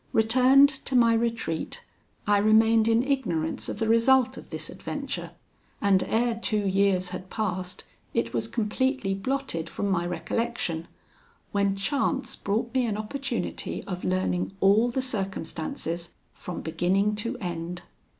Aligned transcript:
Returned 0.13 0.67
to 0.85 0.95
my 0.95 1.13
retreat, 1.13 1.83
I 2.25 2.39
remained 2.39 2.87
in 2.87 3.03
ignorance 3.03 3.69
of 3.69 3.77
the 3.77 3.87
result 3.87 4.35
of 4.35 4.49
this 4.49 4.67
adventure; 4.67 5.29
and 5.79 6.01
ere 6.07 6.39
two 6.41 6.65
years 6.67 7.09
had 7.09 7.29
passed, 7.29 7.83
it 8.11 8.33
was 8.33 8.47
completely 8.47 9.13
blotted 9.13 9.69
from 9.69 9.91
my 9.91 10.07
recollection, 10.07 10.87
when 11.51 11.75
chance 11.75 12.35
brought 12.35 12.73
me 12.73 12.87
an 12.87 12.97
opportunity 12.97 13.83
of 13.83 14.03
learning 14.03 14.53
all 14.59 14.89
the 14.89 15.03
circumstances 15.03 16.15
from 16.33 16.61
beginning 16.61 17.13
to 17.17 17.37
end. 17.37 17.83